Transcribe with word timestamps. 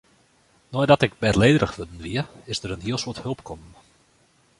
Nei't 0.73 1.05
ik 1.07 1.13
bêdlegerich 1.21 1.75
wurden 1.79 1.99
wie, 2.05 2.21
is 2.51 2.59
der 2.61 2.73
in 2.75 2.83
heel 2.87 2.99
soad 3.03 3.19
help 3.25 3.39
kommen. 3.49 3.71